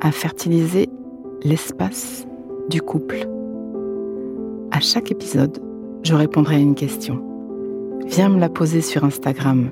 [0.00, 0.88] à fertiliser
[1.42, 2.26] l'espace
[2.68, 3.28] du couple.
[4.70, 5.62] À chaque épisode,
[6.02, 7.24] je répondrai à une question.
[8.06, 9.70] Viens me la poser sur Instagram,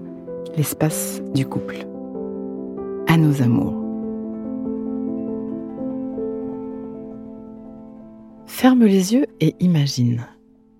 [0.56, 1.86] l'espace du couple.
[3.06, 3.82] À nos amours.
[8.46, 10.26] Ferme les yeux et imagine.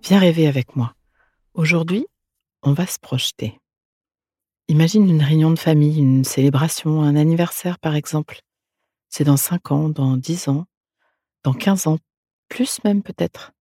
[0.02, 0.92] Viens rêver avec moi.
[1.54, 2.06] Aujourd'hui,
[2.62, 3.58] on va se projeter.
[4.68, 8.40] Imagine une réunion de famille, une célébration, un anniversaire par exemple.
[9.16, 10.66] C'est dans 5 ans, dans 10 ans,
[11.42, 11.98] dans 15 ans,
[12.50, 13.52] plus même peut-être.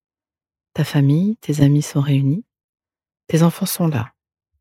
[0.74, 2.44] Ta famille, tes amis sont réunis,
[3.28, 4.12] tes enfants sont là,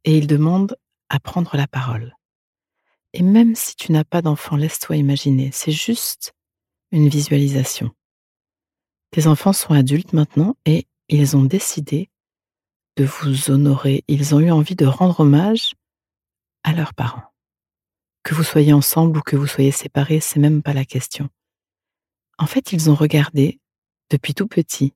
[0.04, 0.76] et ils demandent
[1.08, 2.14] à prendre la parole.
[3.12, 6.32] Et même si tu n'as pas d'enfant, laisse-toi imaginer, c'est juste
[6.92, 7.90] une visualisation.
[9.10, 12.08] Tes enfants sont adultes maintenant et ils ont décidé
[12.98, 15.74] de vous honorer, ils ont eu envie de rendre hommage
[16.62, 17.33] à leurs parents.
[18.24, 21.28] Que vous soyez ensemble ou que vous soyez séparés, c'est même pas la question.
[22.38, 23.60] En fait, ils ont regardé
[24.10, 24.94] depuis tout petit.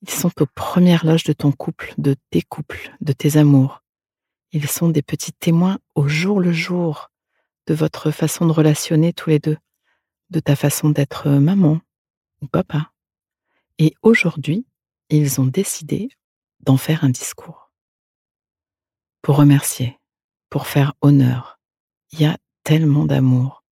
[0.00, 3.82] Ils sont aux premières loges de ton couple, de tes couples, de tes amours.
[4.50, 7.10] Ils sont des petits témoins au jour le jour
[7.66, 9.58] de votre façon de relationner tous les deux,
[10.30, 11.80] de ta façon d'être maman
[12.40, 12.92] ou papa.
[13.78, 14.66] Et aujourd'hui,
[15.10, 16.08] ils ont décidé
[16.60, 17.70] d'en faire un discours.
[19.20, 19.98] Pour remercier,
[20.48, 21.61] pour faire honneur.
[22.12, 23.64] Il y a tellement d'amour.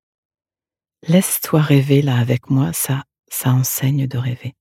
[1.07, 4.55] Laisse-toi rêver là avec moi, ça, ça enseigne de rêver.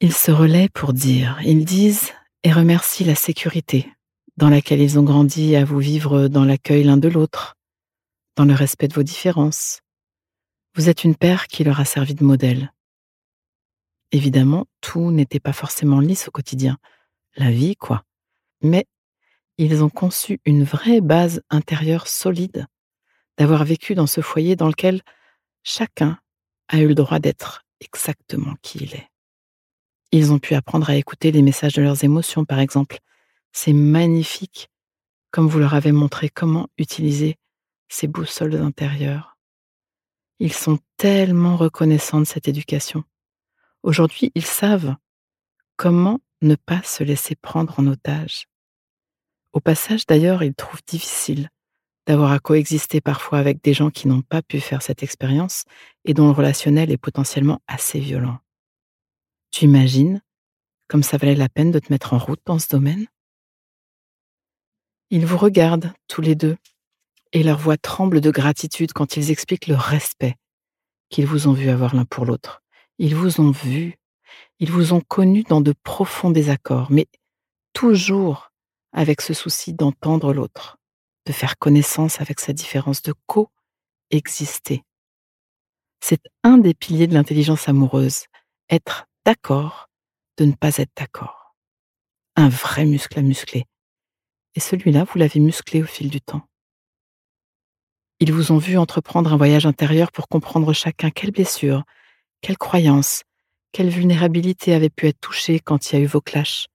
[0.00, 3.90] Ils se relaient pour dire, ils disent et remercient la sécurité
[4.36, 7.56] dans laquelle ils ont grandi à vous vivre dans l'accueil l'un de l'autre,
[8.36, 9.80] dans le respect de vos différences.
[10.74, 12.72] Vous êtes une paire qui leur a servi de modèle.
[14.10, 16.78] Évidemment, tout n'était pas forcément lisse au quotidien,
[17.36, 18.02] la vie quoi.
[18.60, 18.86] Mais
[19.58, 22.66] ils ont conçu une vraie base intérieure solide,
[23.38, 25.02] d'avoir vécu dans ce foyer dans lequel
[25.62, 26.18] chacun
[26.68, 29.08] a eu le droit d'être exactement qui il est.
[30.12, 32.98] Ils ont pu apprendre à écouter les messages de leurs émotions, par exemple.
[33.52, 34.68] C'est magnifique,
[35.30, 37.36] comme vous leur avez montré comment utiliser
[37.88, 39.36] ces boussoles intérieures.
[40.38, 43.04] Ils sont tellement reconnaissants de cette éducation.
[43.82, 44.96] Aujourd'hui, ils savent
[45.76, 48.46] comment ne pas se laisser prendre en otage.
[49.54, 51.48] Au passage, d'ailleurs, ils trouvent difficile
[52.06, 55.64] d'avoir à coexister parfois avec des gens qui n'ont pas pu faire cette expérience
[56.04, 58.38] et dont le relationnel est potentiellement assez violent.
[59.52, 60.20] Tu imagines
[60.88, 63.06] comme ça valait la peine de te mettre en route dans ce domaine?
[65.10, 66.56] Ils vous regardent tous les deux
[67.32, 70.34] et leur voix tremble de gratitude quand ils expliquent le respect
[71.10, 72.60] qu'ils vous ont vu avoir l'un pour l'autre.
[72.98, 73.94] Ils vous ont vu,
[74.58, 77.06] ils vous ont connu dans de profonds désaccords, mais
[77.72, 78.50] toujours
[78.94, 80.78] avec ce souci d'entendre l'autre,
[81.26, 84.82] de faire connaissance avec sa différence, de co-exister.
[86.00, 88.24] C'est un des piliers de l'intelligence amoureuse,
[88.70, 89.88] être d'accord
[90.38, 91.54] de ne pas être d'accord.
[92.36, 93.66] Un vrai muscle à muscler.
[94.54, 96.42] Et celui-là, vous l'avez musclé au fil du temps.
[98.20, 101.82] Ils vous ont vu entreprendre un voyage intérieur pour comprendre chacun quelle blessure,
[102.40, 103.22] quelle croyance,
[103.72, 106.66] quelle vulnérabilité avait pu être touchée quand il y a eu vos clashs.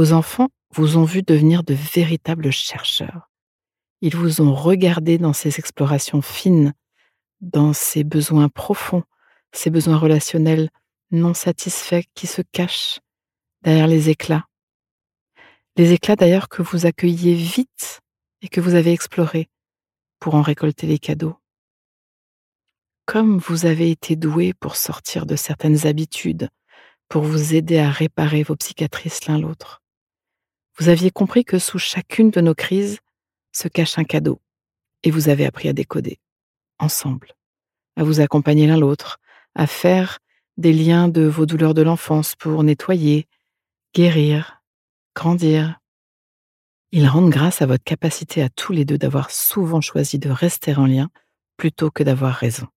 [0.00, 3.30] Vos enfants vous ont vu devenir de véritables chercheurs.
[4.00, 6.72] Ils vous ont regardé dans ces explorations fines,
[7.42, 9.02] dans ces besoins profonds,
[9.52, 10.70] ces besoins relationnels
[11.10, 13.00] non satisfaits qui se cachent
[13.60, 14.46] derrière les éclats.
[15.76, 18.00] Les éclats d'ailleurs que vous accueilliez vite
[18.40, 19.50] et que vous avez explorés
[20.18, 21.36] pour en récolter les cadeaux.
[23.04, 26.48] Comme vous avez été doué pour sortir de certaines habitudes,
[27.10, 29.79] pour vous aider à réparer vos psychiatrices l'un l'autre.
[30.80, 33.00] Vous aviez compris que sous chacune de nos crises
[33.52, 34.40] se cache un cadeau,
[35.02, 36.18] et vous avez appris à décoder,
[36.78, 37.34] ensemble,
[37.96, 39.18] à vous accompagner l'un l'autre,
[39.54, 40.20] à faire
[40.56, 43.28] des liens de vos douleurs de l'enfance pour nettoyer,
[43.94, 44.62] guérir,
[45.14, 45.80] grandir.
[46.92, 50.74] Ils rendent grâce à votre capacité à tous les deux d'avoir souvent choisi de rester
[50.74, 51.10] en lien
[51.58, 52.68] plutôt que d'avoir raison.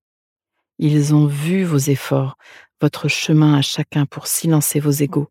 [0.78, 2.38] Ils ont vu vos efforts,
[2.82, 5.30] votre chemin à chacun pour silencer vos égaux,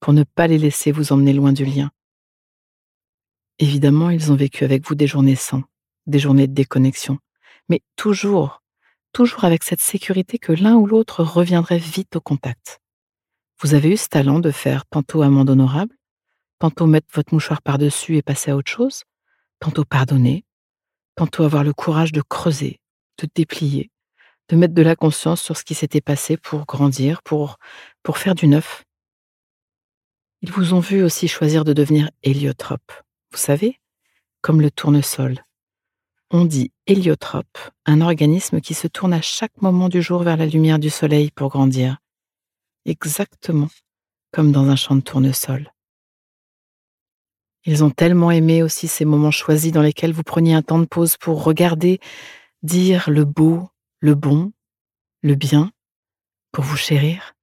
[0.00, 1.90] pour ne pas les laisser vous emmener loin du lien.
[3.58, 5.62] Évidemment, ils ont vécu avec vous des journées sans,
[6.06, 7.18] des journées de déconnexion,
[7.68, 8.62] mais toujours,
[9.12, 12.80] toujours avec cette sécurité que l'un ou l'autre reviendrait vite au contact.
[13.62, 15.96] Vous avez eu ce talent de faire tantôt amende honorable,
[16.58, 19.04] tantôt mettre votre mouchoir par-dessus et passer à autre chose,
[19.58, 20.44] tantôt pardonner,
[21.14, 22.78] tantôt avoir le courage de creuser,
[23.18, 23.90] de déplier,
[24.50, 27.56] de mettre de la conscience sur ce qui s'était passé pour grandir, pour,
[28.02, 28.84] pour faire du neuf.
[30.42, 32.92] Ils vous ont vu aussi choisir de devenir héliotrope.
[33.36, 33.78] Vous savez,
[34.40, 35.44] comme le tournesol.
[36.30, 40.46] On dit héliotrope, un organisme qui se tourne à chaque moment du jour vers la
[40.46, 41.98] lumière du soleil pour grandir.
[42.86, 43.68] Exactement
[44.32, 45.70] comme dans un champ de tournesol.
[47.66, 50.86] Ils ont tellement aimé aussi ces moments choisis dans lesquels vous preniez un temps de
[50.86, 52.00] pause pour regarder,
[52.62, 53.68] dire le beau,
[54.00, 54.50] le bon,
[55.20, 55.72] le bien,
[56.52, 57.34] pour vous chérir.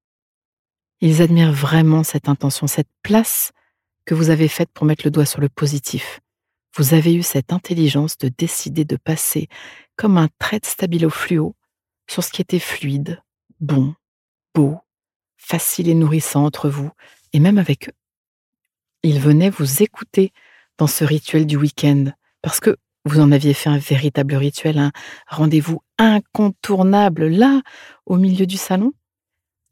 [1.02, 3.52] Ils admirent vraiment cette intention, cette place
[4.06, 6.20] que vous avez faite pour mettre le doigt sur le positif.
[6.76, 9.48] Vous avez eu cette intelligence de décider de passer
[9.96, 11.56] comme un trait de stabilo fluo
[12.10, 13.22] sur ce qui était fluide,
[13.60, 13.94] bon,
[14.54, 14.80] beau,
[15.38, 16.90] facile et nourrissant entre vous,
[17.32, 17.94] et même avec eux.
[19.04, 20.32] Ils venaient vous écouter
[20.78, 22.06] dans ce rituel du week-end,
[22.42, 24.92] parce que vous en aviez fait un véritable rituel, un
[25.28, 27.62] rendez-vous incontournable là,
[28.06, 28.94] au milieu du salon.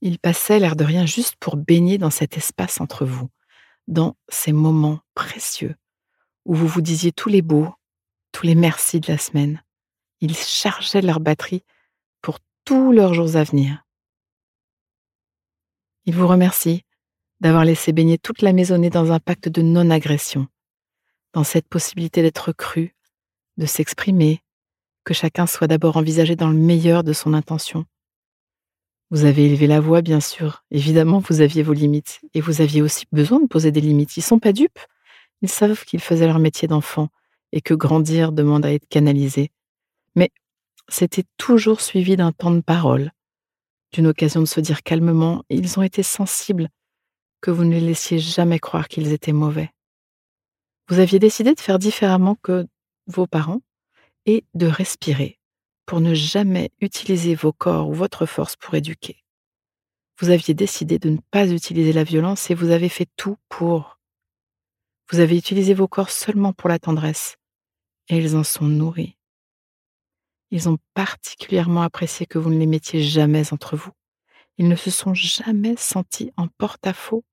[0.01, 3.29] Ils passaient l'air de rien juste pour baigner dans cet espace entre vous,
[3.87, 5.75] dans ces moments précieux
[6.45, 7.69] où vous vous disiez tous les beaux,
[8.31, 9.61] tous les merci de la semaine.
[10.21, 11.63] Ils chargeaient leur batterie
[12.21, 13.83] pour tous leurs jours à venir.
[16.05, 16.83] Ils vous remercient
[17.39, 20.47] d'avoir laissé baigner toute la maisonnée dans un pacte de non-agression,
[21.33, 22.95] dans cette possibilité d'être cru,
[23.57, 24.43] de s'exprimer,
[25.03, 27.85] que chacun soit d'abord envisagé dans le meilleur de son intention.
[29.11, 30.63] Vous avez élevé la voix, bien sûr.
[30.71, 32.21] Évidemment, vous aviez vos limites.
[32.33, 34.15] Et vous aviez aussi besoin de poser des limites.
[34.15, 34.79] Ils sont pas dupes.
[35.41, 37.09] Ils savent qu'ils faisaient leur métier d'enfant
[37.51, 39.51] et que grandir demande à être canalisé.
[40.15, 40.29] Mais
[40.87, 43.11] c'était toujours suivi d'un temps de parole,
[43.91, 46.69] d'une occasion de se dire calmement, ils ont été sensibles,
[47.41, 49.71] que vous ne les laissiez jamais croire qu'ils étaient mauvais.
[50.87, 52.65] Vous aviez décidé de faire différemment que
[53.07, 53.61] vos parents
[54.25, 55.40] et de respirer
[55.85, 59.23] pour ne jamais utiliser vos corps ou votre force pour éduquer.
[60.19, 63.99] Vous aviez décidé de ne pas utiliser la violence et vous avez fait tout pour.
[65.09, 67.37] Vous avez utilisé vos corps seulement pour la tendresse
[68.07, 69.17] et ils en sont nourris.
[70.51, 73.91] Ils ont particulièrement apprécié que vous ne les mettiez jamais entre vous.
[74.57, 77.23] Ils ne se sont jamais sentis en porte-à-faux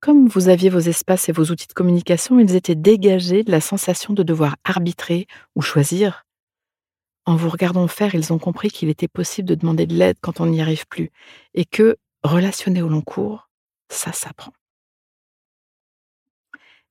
[0.00, 3.60] comme vous aviez vos espaces et vos outils de communication, ils étaient dégagés de la
[3.60, 6.24] sensation de devoir arbitrer ou choisir.
[7.26, 10.40] En vous regardant faire, ils ont compris qu'il était possible de demander de l'aide quand
[10.40, 11.10] on n'y arrive plus
[11.54, 13.48] et que relationner au long cours,
[13.88, 14.52] ça s'apprend.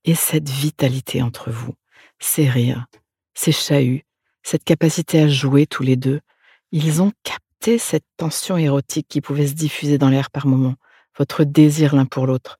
[0.06, 1.74] Et cette vitalité entre vous,
[2.20, 2.86] ces rires,
[3.34, 4.04] ces chahuts,
[4.44, 6.22] cette capacité à jouer tous les deux,
[6.72, 10.76] ils ont capté cette tension érotique qui pouvait se diffuser dans l'air par moments,
[11.18, 12.59] votre désir l'un pour l'autre,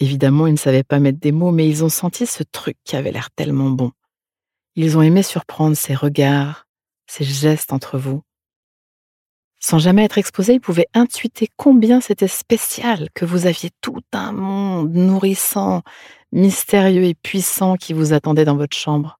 [0.00, 2.96] Évidemment, ils ne savaient pas mettre des mots, mais ils ont senti ce truc qui
[2.96, 3.92] avait l'air tellement bon.
[4.76, 6.63] Ils ont aimé surprendre ces regards,
[7.06, 8.22] ces gestes entre vous.
[9.60, 14.32] Sans jamais être exposés, ils pouvaient intuiter combien c'était spécial, que vous aviez tout un
[14.32, 15.82] monde nourrissant,
[16.32, 19.18] mystérieux et puissant qui vous attendait dans votre chambre,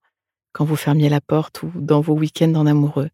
[0.53, 3.09] quand vous fermiez la porte ou dans vos week-ends en amoureux.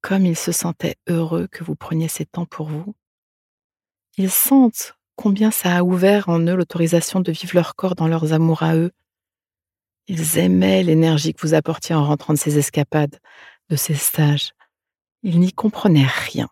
[0.00, 2.94] Comme ils se sentaient heureux que vous preniez ces temps pour vous.
[4.16, 8.32] Ils sentent combien ça a ouvert en eux l'autorisation de vivre leur corps dans leurs
[8.32, 8.92] amours à eux.
[10.06, 13.18] Ils aimaient l'énergie que vous apportiez en rentrant de ces escapades,
[13.68, 14.52] de ces stages.
[15.22, 16.48] Ils n'y comprenaient rien,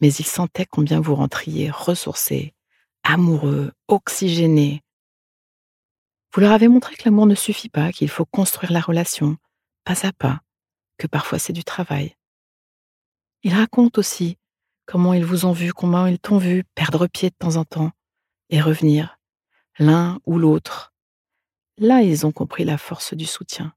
[0.00, 2.54] mais ils sentaient combien vous rentriez ressourcés,
[3.02, 4.82] amoureux, oxygénés.
[6.32, 9.36] Vous leur avez montré que l'amour ne suffit pas, qu'il faut construire la relation,
[9.84, 10.40] pas à pas,
[10.98, 12.16] que parfois c'est du travail.
[13.42, 14.38] Ils racontent aussi
[14.86, 17.92] comment ils vous ont vu, comment ils t'ont vu perdre pied de temps en temps,
[18.50, 19.18] et revenir,
[19.78, 20.92] l'un ou l'autre.
[21.78, 23.74] Là, ils ont compris la force du soutien.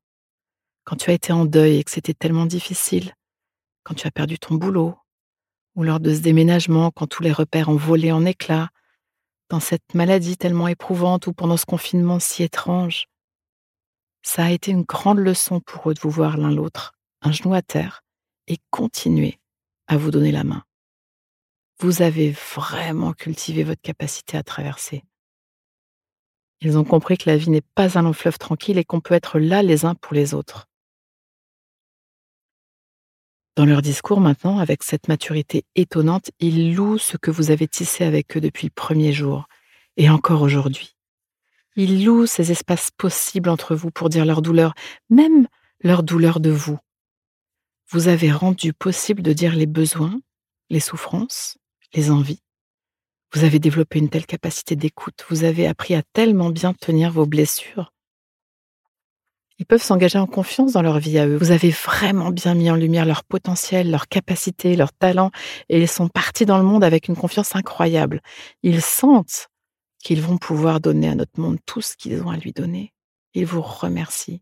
[0.88, 3.14] Quand tu as été en deuil et que c'était tellement difficile,
[3.84, 4.96] quand tu as perdu ton boulot,
[5.76, 8.70] ou lors de ce déménagement, quand tous les repères ont volé en éclats,
[9.50, 13.08] dans cette maladie tellement éprouvante ou pendant ce confinement si étrange.
[14.22, 17.54] Ça a été une grande leçon pour eux de vous voir l'un l'autre, un genou
[17.54, 18.02] à terre,
[18.48, 19.42] et continuer
[19.88, 20.64] à vous donner la main.
[21.80, 25.04] Vous avez vraiment cultivé votre capacité à traverser.
[26.62, 29.16] Ils ont compris que la vie n'est pas un long fleuve tranquille et qu'on peut
[29.16, 30.70] être là les uns pour les autres.
[33.58, 38.04] Dans leur discours maintenant, avec cette maturité étonnante, ils louent ce que vous avez tissé
[38.04, 39.48] avec eux depuis le premier jour
[39.98, 40.96] et encore aujourd'hui.
[41.76, 44.76] Ils louent ces espaces possibles entre vous pour dire leur douleur,
[45.10, 45.48] même
[45.82, 46.78] leur douleur de vous.
[47.90, 50.22] Vous avez rendu possible de dire les besoins,
[50.70, 51.58] les souffrances,
[51.96, 52.44] les envies.
[53.34, 57.26] Vous avez développé une telle capacité d'écoute, vous avez appris à tellement bien tenir vos
[57.26, 57.92] blessures
[59.60, 61.38] ils peuvent s'engager en confiance dans leur vie à eux.
[61.38, 65.32] Vous avez vraiment bien mis en lumière leur potentiel, leur capacité, leur talent,
[65.70, 68.22] et ils sont partis dans le monde avec une confiance incroyable.
[68.64, 69.48] Ils sentent
[70.04, 72.94] qu'ils vont pouvoir donner à notre monde tout ce qu'ils ont à lui donner.
[73.34, 74.42] Ils vous remercient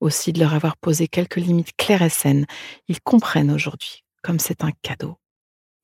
[0.00, 2.46] aussi de leur avoir posé quelques limites claires et saines.
[2.88, 5.16] Ils comprennent aujourd'hui comme c'est un cadeau.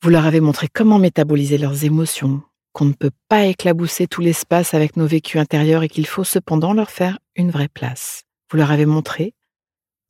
[0.03, 4.75] Vous leur avez montré comment métaboliser leurs émotions, qu'on ne peut pas éclabousser tout l'espace
[4.75, 8.26] avec nos vécus intérieurs et qu'il faut cependant leur faire une vraie place.
[8.51, 9.35] Vous leur avez montré,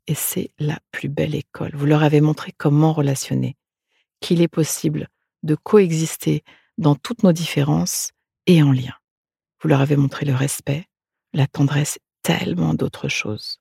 [0.06, 3.56] et c'est la plus belle école, vous leur avez montré comment relationner,
[4.20, 5.08] qu'il est possible
[5.42, 6.44] de coexister
[6.78, 8.10] dans toutes nos différences
[8.46, 8.94] et en lien.
[9.60, 10.86] Vous leur avez montré le respect,
[11.32, 13.60] la tendresse, tellement d'autres choses.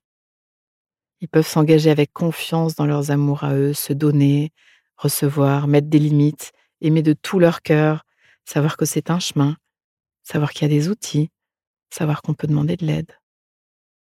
[1.20, 4.52] Ils peuvent s'engager avec confiance dans leurs amours à eux, se donner,
[4.96, 8.04] recevoir, mettre des limites, aimer de tout leur cœur,
[8.44, 9.56] savoir que c'est un chemin,
[10.22, 11.30] savoir qu'il y a des outils,
[11.90, 13.12] savoir qu'on peut demander de l'aide.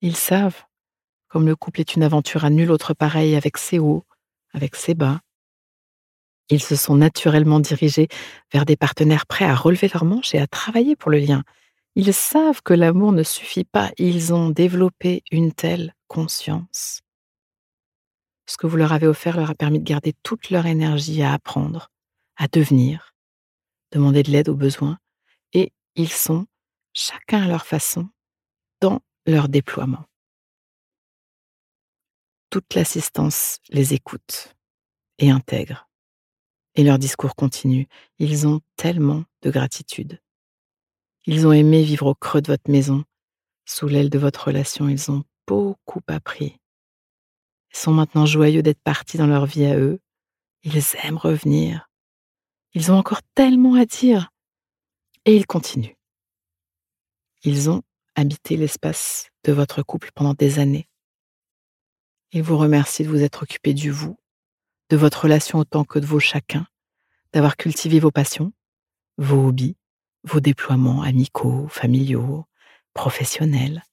[0.05, 0.65] Ils savent,
[1.29, 4.05] comme le couple est une aventure à nul autre pareil avec ses hauts,
[4.53, 5.19] avec ses bas.
[6.49, 8.07] Ils se sont naturellement dirigés
[8.53, 11.41] vers des partenaires prêts à relever leurs manches et à travailler pour le lien.
[11.95, 17.01] Ils savent que l'amour ne suffit pas, ils ont développé une telle conscience.
[18.45, 21.33] Ce que vous leur avez offert leur a permis de garder toute leur énergie à
[21.33, 21.89] apprendre,
[22.35, 23.15] à devenir,
[23.91, 24.99] demander de l'aide aux besoins,
[25.53, 26.45] et ils sont,
[26.93, 28.07] chacun à leur façon,
[29.25, 30.05] leur déploiement.
[32.49, 34.55] Toute l'assistance les écoute
[35.17, 35.89] et intègre.
[36.75, 37.87] Et leur discours continue.
[38.19, 40.21] Ils ont tellement de gratitude.
[41.25, 43.03] Ils ont aimé vivre au creux de votre maison,
[43.65, 44.87] sous l'aile de votre relation.
[44.87, 46.59] Ils ont beaucoup appris.
[47.73, 49.99] Ils sont maintenant joyeux d'être partis dans leur vie à eux.
[50.63, 51.89] Ils aiment revenir.
[52.73, 54.31] Ils ont encore tellement à dire.
[55.25, 55.95] Et ils continuent.
[57.43, 57.81] Ils ont
[58.15, 60.89] habité l'espace de votre couple pendant des années.
[62.31, 64.17] Ils vous remercient de vous être occupé du vous,
[64.89, 66.67] de votre relation autant que de vos chacun,
[67.33, 68.53] d'avoir cultivé vos passions,
[69.17, 69.77] vos hobbies,
[70.23, 72.45] vos déploiements amicaux, familiaux,
[72.93, 73.83] professionnels.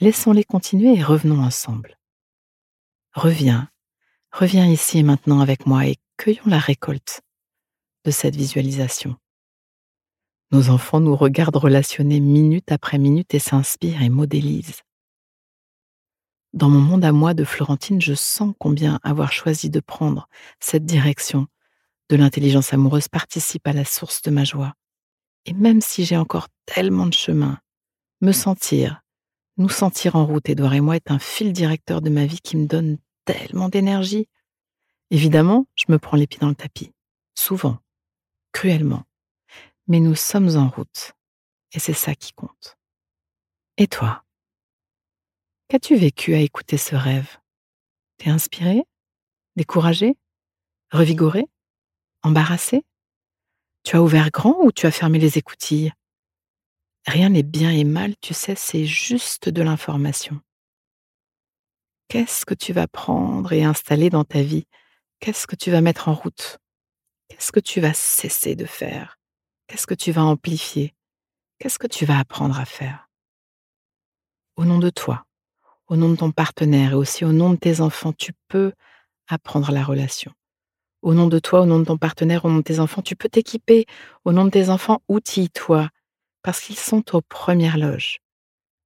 [0.00, 1.98] Laissons-les continuer et revenons ensemble.
[3.12, 3.70] Reviens,
[4.30, 7.22] reviens ici et maintenant avec moi et cueillons la récolte
[8.04, 9.16] de cette visualisation.
[10.52, 14.82] Nos enfants nous regardent relationner minute après minute et s'inspirent et modélisent.
[16.52, 20.28] Dans mon monde à moi de Florentine, je sens combien avoir choisi de prendre
[20.60, 21.48] cette direction
[22.08, 24.74] de l'intelligence amoureuse participe à la source de ma joie.
[25.46, 27.58] Et même si j'ai encore tellement de chemin,
[28.20, 29.02] me sentir,
[29.56, 32.56] nous sentir en route, Edouard et moi, est un fil directeur de ma vie qui
[32.56, 34.28] me donne tellement d'énergie.
[35.10, 36.92] Évidemment, je me prends les pieds dans le tapis,
[37.34, 37.78] souvent,
[38.52, 39.04] cruellement
[39.86, 41.12] mais nous sommes en route,
[41.72, 42.76] et c'est ça qui compte.
[43.76, 44.24] Et toi?
[45.68, 47.38] Qu'as-tu vécu à écouter ce rêve?
[48.18, 48.84] T'es inspiré?
[49.56, 50.16] Découragé?
[50.92, 51.46] Revigoré?
[52.22, 52.84] Embarrassé?
[53.84, 55.92] Tu as ouvert grand ou tu as fermé les écoutilles?
[57.06, 60.40] Rien n'est bien et mal, tu sais, c'est juste de l'information.
[62.08, 64.66] Qu'est-ce que tu vas prendre et installer dans ta vie?
[65.20, 66.58] Qu'est-ce que tu vas mettre en route?
[67.28, 69.15] Qu'est-ce que tu vas cesser de faire?
[69.66, 70.94] Qu'est-ce que tu vas amplifier?
[71.58, 73.08] Qu'est-ce que tu vas apprendre à faire?
[74.54, 75.26] Au nom de toi,
[75.88, 78.72] au nom de ton partenaire et aussi au nom de tes enfants, tu peux
[79.26, 80.32] apprendre la relation.
[81.02, 83.16] Au nom de toi, au nom de ton partenaire, au nom de tes enfants, tu
[83.16, 83.86] peux t'équiper.
[84.24, 85.90] Au nom de tes enfants, outille-toi,
[86.42, 88.20] parce qu'ils sont aux premières loges.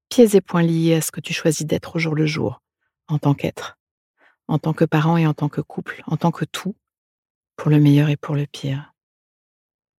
[0.09, 2.63] Pieds et poings liés à ce que tu choisis d'être au jour le jour,
[3.07, 3.79] en tant qu'être,
[4.49, 6.75] en tant que parent et en tant que couple, en tant que tout,
[7.57, 8.95] pour le meilleur et pour le pire.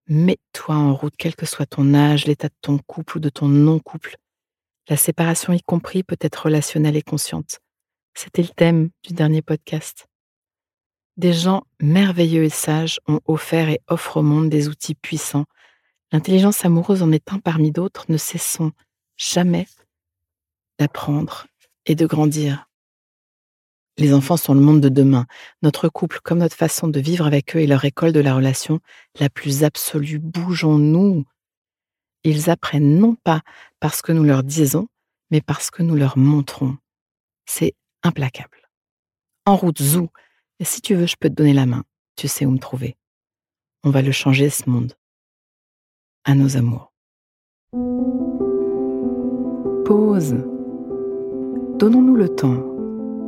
[0.07, 3.47] Mets-toi en route, quel que soit ton âge, l'état de ton couple ou de ton
[3.47, 4.17] non-couple.
[4.89, 7.59] La séparation y compris peut être relationnelle et consciente.
[8.13, 10.07] C'était le thème du dernier podcast.
[11.17, 15.45] Des gens merveilleux et sages ont offert et offrent au monde des outils puissants.
[16.11, 18.05] L'intelligence amoureuse en est un parmi d'autres.
[18.09, 18.71] Ne cessons
[19.17, 19.67] jamais
[20.79, 21.47] d'apprendre
[21.85, 22.67] et de grandir.
[23.97, 25.25] Les enfants sont le monde de demain.
[25.61, 28.79] Notre couple, comme notre façon de vivre avec eux, est leur école de la relation
[29.19, 30.19] la plus absolue.
[30.19, 31.25] Bougeons-nous.
[32.23, 33.41] Ils apprennent non pas
[33.79, 34.87] parce que nous leur disons,
[35.29, 36.77] mais parce que nous leur montrons.
[37.45, 38.69] C'est implacable.
[39.45, 40.09] En route, zou.
[40.59, 41.83] Et si tu veux, je peux te donner la main.
[42.15, 42.95] Tu sais où me trouver.
[43.83, 44.93] On va le changer, ce monde.
[46.23, 46.93] À nos amours.
[49.85, 50.35] Pause.
[51.79, 52.70] Donnons-nous le temps,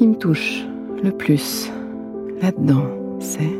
[0.00, 0.64] qui me touche
[1.02, 1.70] le plus
[2.40, 2.86] là-dedans,
[3.18, 3.54] c'est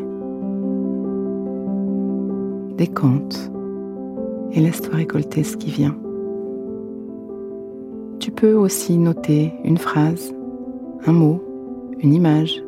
[2.78, 3.52] décompte
[4.52, 5.94] et laisse-toi récolter ce qui vient.
[8.20, 10.34] Tu peux aussi noter une phrase,
[11.04, 11.44] un mot,
[11.98, 12.64] une image,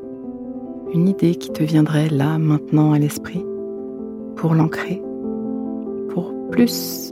[0.92, 3.42] une idée qui te viendrait là, maintenant à l'esprit,
[4.36, 5.00] pour l'ancrer,
[6.10, 7.10] pour plus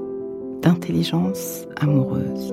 [0.60, 2.52] d'intelligence amoureuse.